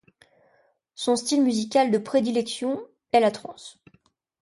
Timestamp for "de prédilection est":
1.91-3.19